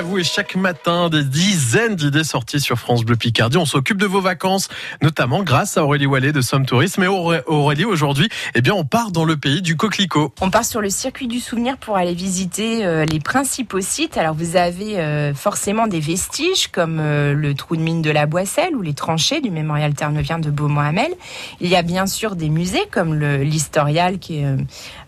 à 0.00 0.02
vous 0.02 0.16
et 0.16 0.24
chaque 0.24 0.56
matin 0.56 1.10
des 1.10 1.24
dizaines 1.24 1.94
d'idées 1.94 2.24
sorties 2.24 2.58
sur 2.58 2.78
France 2.78 3.04
Bleu 3.04 3.16
Picardie. 3.16 3.58
On 3.58 3.66
s'occupe 3.66 3.98
de 3.98 4.06
vos 4.06 4.22
vacances, 4.22 4.70
notamment 5.02 5.42
grâce 5.42 5.76
à 5.76 5.84
Aurélie 5.84 6.06
Wallet 6.06 6.32
de 6.32 6.40
Somme 6.40 6.64
Tourisme. 6.64 7.02
Et 7.02 7.06
Aurélie, 7.06 7.84
aujourd'hui, 7.84 8.30
eh 8.54 8.62
bien, 8.62 8.72
on 8.72 8.84
part 8.84 9.10
dans 9.10 9.26
le 9.26 9.36
pays 9.36 9.60
du 9.60 9.76
coquelicot. 9.76 10.32
On 10.40 10.48
part 10.48 10.64
sur 10.64 10.80
le 10.80 10.88
circuit 10.88 11.26
du 11.26 11.38
souvenir 11.38 11.76
pour 11.76 11.98
aller 11.98 12.14
visiter 12.14 12.86
euh, 12.86 13.04
les 13.04 13.20
principaux 13.20 13.82
sites. 13.82 14.16
Alors 14.16 14.34
vous 14.34 14.56
avez 14.56 14.98
euh, 14.98 15.34
forcément 15.34 15.86
des 15.86 16.00
vestiges 16.00 16.68
comme 16.68 16.98
euh, 16.98 17.34
le 17.34 17.52
trou 17.52 17.76
de 17.76 17.82
mine 17.82 18.00
de 18.00 18.10
la 18.10 18.24
Boisselle 18.24 18.74
ou 18.76 18.80
les 18.80 18.94
tranchées 18.94 19.42
du 19.42 19.50
mémorial 19.50 19.92
ternevien 19.92 20.38
de 20.38 20.50
Beaumont-Hamel. 20.50 21.12
Il 21.60 21.68
y 21.68 21.76
a 21.76 21.82
bien 21.82 22.06
sûr 22.06 22.36
des 22.36 22.48
musées 22.48 22.86
comme 22.90 23.14
l'Historial 23.14 24.18
qui 24.18 24.38
est 24.38 24.46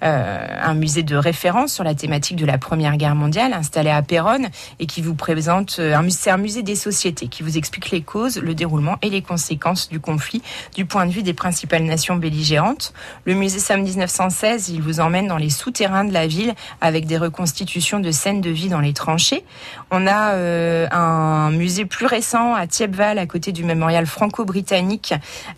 un 0.03 0.75
musée 0.75 1.03
de 1.03 1.17
référence 1.17 1.73
sur 1.73 1.85
la 1.85 1.95
thématique 1.95 2.37
de 2.37 2.45
la 2.45 2.59
Première 2.59 2.99
Guerre 2.99 3.15
mondiale 3.15 3.55
installé 3.55 3.89
à 3.89 4.03
Péronne 4.03 4.49
et 4.83 4.87
qui 4.87 5.01
vous 5.01 5.15
présente 5.15 5.77
euh, 5.79 5.95
un, 5.95 6.11
c'est 6.11 6.31
un 6.31 6.37
musée 6.37 6.65
des 6.65 6.75
sociétés 6.75 7.29
qui 7.29 7.45
vous 7.45 7.57
explique 7.57 7.91
les 7.93 8.03
causes, 8.03 8.39
le 8.39 8.53
déroulement 8.55 8.99
et 9.01 9.11
les 9.11 9.23
conséquences 9.23 9.89
du 9.89 10.01
conflit 10.01 10.43
du 10.75 10.85
point 10.85 11.07
de 11.07 11.13
vue 11.13 11.23
des 11.23 11.35
principales 11.35 11.85
nations 11.85 12.17
belligérantes. 12.17 12.93
Le 13.25 13.35
musée 13.35 13.61
Somme 13.61 13.83
1916, 13.83 14.71
il 14.71 14.83
vous 14.83 14.99
emmène 14.99 15.29
dans 15.29 15.37
les 15.37 15.51
souterrains 15.51 16.05
de 16.05 16.13
la 16.13 16.27
ville 16.27 16.55
avec 16.81 17.07
des 17.07 17.17
reconstitutions 17.17 18.01
de 18.01 18.11
scènes 18.11 18.41
de 18.41 18.51
vie 18.51 18.69
dans 18.69 18.81
les 18.81 18.93
tranchées. 18.93 19.45
On 19.93 20.09
a 20.09 20.33
euh, 20.33 20.89
un 20.91 21.53
musée 21.53 21.85
plus 21.85 22.07
récent 22.07 22.55
à 22.55 22.67
Thiepval, 22.67 23.19
à 23.19 23.27
côté 23.27 23.53
du 23.53 23.63
mémorial 23.63 24.07
franco-britannique, 24.07 25.15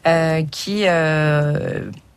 euh, 0.06 0.42
qui 0.50 0.84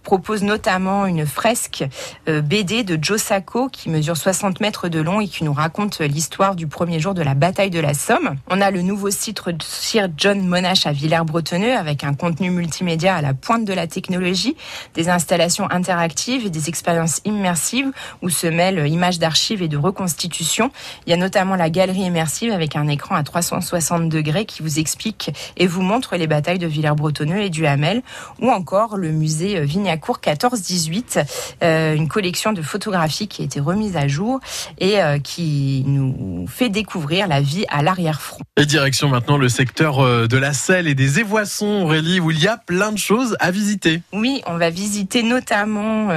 propose 0.08 0.42
notamment 0.42 1.06
une 1.06 1.26
fresque 1.26 1.84
euh, 2.30 2.42
BD 2.42 2.86
de 2.86 2.98
Joe 3.02 3.22
Sacco 3.22 3.68
qui 3.68 3.90
mesure 3.90 4.16
60 4.16 4.62
mètres 4.62 4.88
de 4.88 5.02
long 5.02 5.20
et 5.20 5.28
qui 5.28 5.44
nous 5.44 5.52
raconte 5.52 6.00
l'histoire 6.00 6.56
du 6.56 6.66
premier 6.66 7.02
jour 7.02 7.14
de 7.14 7.22
la 7.22 7.34
bataille 7.34 7.72
de 7.72 7.82
la 7.82 7.94
Somme. 7.94 8.38
On 8.50 8.62
a 8.62 8.72
le 8.72 8.84
nouveau 8.84 9.10
site 9.10 9.42
Sir 9.62 10.08
John 10.16 10.48
Monash 10.48 10.86
à 10.86 10.94
Villers-Bretonneux 10.94 11.76
avec 11.76 12.06
un 12.06 12.14
contenu 12.14 12.52
multimédia 12.52 13.18
à 13.18 13.22
la 13.22 13.34
pointe 13.34 13.66
de 13.66 13.74
la 13.74 13.86
technologie, 13.86 14.56
des 14.94 15.10
installations 15.10 15.70
interactives 15.70 16.46
et 16.46 16.50
des 16.50 16.70
expériences 16.70 17.20
immersives 17.26 17.92
où 18.22 18.30
se 18.30 18.48
mêlent 18.48 18.88
images 18.88 19.20
d'archives 19.20 19.62
et 19.62 19.68
de 19.68 19.76
reconstitution. 19.76 20.72
Il 21.06 21.10
y 21.10 21.14
a 21.14 21.18
notamment 21.18 21.58
la 21.58 21.70
galerie 21.70 22.04
immersive 22.04 22.54
avec 22.54 22.78
un 22.78 22.88
écran 22.88 23.16
à 23.16 23.24
360 23.24 24.08
degrés 24.08 24.46
qui 24.46 24.62
vous 24.62 24.80
explique 24.80 25.32
et 25.58 25.68
vous 25.68 25.82
montre 25.82 26.16
les 26.16 26.28
batailles 26.28 26.60
de 26.60 26.68
Villers-Bretonneux 26.68 27.42
et 27.42 27.50
du 27.50 27.68
Hamel 27.68 28.04
ou 28.40 28.52
encore 28.52 28.96
le 28.96 29.12
musée 29.12 29.60
Vignac 29.60 29.97
cours 29.98 30.20
14-18, 30.20 31.26
euh, 31.64 31.96
une 31.96 32.08
collection 32.08 32.54
de 32.54 32.62
photographies 32.62 33.28
qui 33.28 33.42
a 33.42 33.46
été 33.46 33.60
remise 33.60 33.98
à 33.98 34.08
jour 34.08 34.40
et 34.80 35.02
euh, 35.02 35.20
qui 35.20 35.84
nous 35.86 36.46
fait 36.48 36.70
découvrir 36.70 37.28
la 37.28 37.42
vie 37.42 37.66
à 37.70 37.82
l'arrière-front. 37.82 38.40
Et 38.58 38.66
direction 38.66 39.10
maintenant 39.10 39.38
le 39.38 39.50
secteur 39.50 40.00
euh, 40.00 40.28
de 40.28 40.38
la 40.38 40.54
selle 40.54 40.88
et 40.88 40.96
des 40.96 41.20
Évoissons, 41.20 41.84
Aurélie, 41.84 42.20
où 42.20 42.32
il 42.32 42.42
y 42.42 42.48
a 42.48 42.58
plein 42.58 42.92
de 42.92 42.98
choses 42.98 43.36
à 43.40 43.52
visiter. 43.52 44.02
Oui, 44.14 44.42
on 44.46 44.58
va 44.58 44.70
visiter 44.70 45.24
notamment 45.24 46.08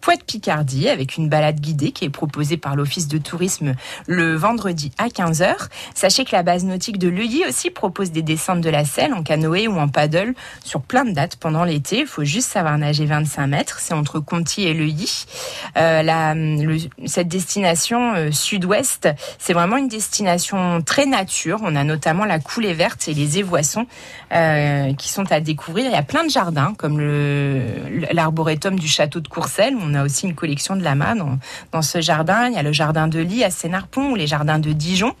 Poite-Picardie 0.00 0.88
avec 0.88 1.16
une 1.16 1.28
balade 1.28 1.60
guidée 1.60 1.92
qui 1.92 2.04
est 2.04 2.10
proposée 2.10 2.56
par 2.56 2.76
l'Office 2.76 3.08
de 3.08 3.18
tourisme 3.18 3.74
le 4.06 4.34
vendredi 4.34 4.92
à 4.98 5.08
15h. 5.08 5.54
Sachez 5.94 6.24
que 6.24 6.32
la 6.32 6.42
base 6.42 6.64
nautique 6.64 6.98
de 6.98 7.08
Leuilly 7.08 7.44
aussi 7.48 7.70
propose 7.70 8.10
des 8.10 8.22
descentes 8.22 8.60
de 8.60 8.70
la 8.70 8.84
selle 8.84 9.14
en 9.14 9.22
canoë 9.22 9.68
ou 9.68 9.78
en 9.78 9.88
paddle 9.88 10.34
sur 10.64 10.80
plein 10.82 11.04
de 11.04 11.12
dates 11.12 11.36
pendant 11.36 11.64
l'été. 11.64 12.00
Il 12.00 12.06
faut 12.06 12.24
juste 12.24 12.50
savoir 12.50 12.76
nager 12.78 12.97
25 13.06 13.46
mètres. 13.46 13.78
C'est 13.80 13.94
entre 13.94 14.20
Conti 14.20 14.66
et 14.66 14.74
Leuilly. 14.74 15.26
Euh, 15.76 16.78
cette 17.06 17.28
destination 17.28 18.14
euh, 18.14 18.30
sud-ouest, 18.30 19.08
c'est 19.38 19.52
vraiment 19.52 19.76
une 19.76 19.88
destination 19.88 20.80
très 20.82 21.06
nature. 21.06 21.60
On 21.62 21.76
a 21.76 21.84
notamment 21.84 22.24
la 22.24 22.38
coulée 22.38 22.74
verte 22.74 23.08
et 23.08 23.14
les 23.14 23.38
évoissons 23.38 23.86
euh, 24.32 24.92
qui 24.94 25.08
sont 25.08 25.30
à 25.32 25.40
découvrir. 25.40 25.86
Il 25.86 25.92
y 25.92 25.96
a 25.96 26.02
plein 26.02 26.24
de 26.24 26.30
jardins, 26.30 26.74
comme 26.76 27.00
l'arboretum 28.12 28.78
du 28.78 28.88
château 28.88 29.20
de 29.20 29.28
Courcelles. 29.28 29.76
On 29.80 29.94
a 29.94 30.04
aussi 30.04 30.26
une 30.26 30.34
collection 30.34 30.76
de 30.76 30.82
lamas 30.82 31.14
dans, 31.14 31.38
dans 31.72 31.82
ce 31.82 32.00
jardin. 32.00 32.48
Il 32.48 32.54
y 32.54 32.58
a 32.58 32.62
le 32.62 32.72
jardin 32.72 33.08
de 33.08 33.20
Ly 33.20 33.44
à 33.44 33.50
Sénarpont 33.50 34.10
ou 34.10 34.14
les 34.16 34.26
jardins 34.26 34.58
de 34.58 34.72
Dijon. 34.72 35.14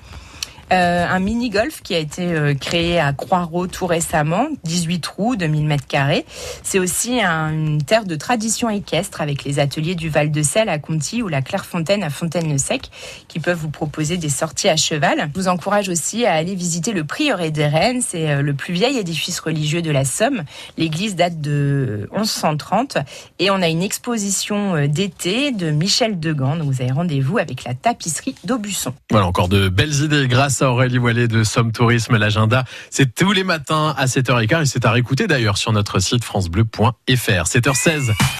Euh, 0.70 1.06
un 1.08 1.18
mini-golf 1.18 1.80
qui 1.82 1.94
a 1.94 1.98
été 1.98 2.26
euh, 2.26 2.54
créé 2.54 3.00
à 3.00 3.14
Croix-Ros 3.14 3.68
tout 3.68 3.86
récemment, 3.86 4.48
18 4.64 5.00
trous, 5.00 5.36
2000 5.36 5.64
mètres 5.66 5.86
carrés. 5.86 6.26
C'est 6.62 6.78
aussi 6.78 7.20
une 7.20 7.82
terre 7.82 8.04
de 8.04 8.16
tradition 8.16 8.68
équestre 8.68 9.22
avec 9.22 9.44
les 9.44 9.60
ateliers 9.60 9.94
du 9.94 10.10
Val-de-Selle 10.10 10.68
à 10.68 10.78
Conti 10.78 11.22
ou 11.22 11.28
la 11.28 11.40
Clairefontaine 11.40 12.02
à 12.02 12.10
Fontaine-le-Sec 12.10 12.90
qui 13.28 13.40
peuvent 13.40 13.56
vous 13.56 13.70
proposer 13.70 14.18
des 14.18 14.28
sorties 14.28 14.68
à 14.68 14.76
cheval. 14.76 15.30
Je 15.34 15.40
vous 15.40 15.48
encourage 15.48 15.88
aussi 15.88 16.26
à 16.26 16.34
aller 16.34 16.54
visiter 16.54 16.92
le 16.92 17.04
prieuré 17.04 17.50
des 17.50 17.66
Rennes. 17.66 18.02
C'est 18.06 18.30
euh, 18.30 18.42
le 18.42 18.52
plus 18.52 18.74
vieil 18.74 18.98
édifice 18.98 19.40
religieux 19.40 19.80
de 19.80 19.90
la 19.90 20.04
Somme. 20.04 20.42
L'église 20.76 21.16
date 21.16 21.40
de 21.40 22.10
1130 22.12 22.98
et 23.38 23.50
on 23.50 23.62
a 23.62 23.68
une 23.68 23.82
exposition 23.82 24.86
d'été 24.86 25.50
de 25.50 25.70
Michel 25.70 26.20
Degan. 26.20 26.58
Donc 26.58 26.70
vous 26.70 26.82
avez 26.82 26.92
rendez-vous 26.92 27.38
avec 27.38 27.64
la 27.64 27.72
tapisserie 27.72 28.34
d'Aubusson. 28.44 28.92
Voilà 29.10 29.26
encore 29.26 29.48
de 29.48 29.70
belles 29.70 30.04
idées 30.04 30.28
grâce 30.28 30.57
Aurélie 30.66 30.98
Wallet 30.98 31.28
de 31.28 31.44
Somme 31.44 31.72
Tourisme. 31.72 32.16
L'agenda, 32.16 32.64
c'est 32.90 33.14
tous 33.14 33.32
les 33.32 33.44
matins 33.44 33.94
à 33.96 34.06
7h15 34.06 34.62
et 34.62 34.66
c'est 34.66 34.84
à 34.84 34.90
réécouter 34.90 35.26
d'ailleurs 35.26 35.56
sur 35.56 35.72
notre 35.72 35.98
site 36.00 36.24
francebleu.fr. 36.24 36.92
7h16. 37.06 38.14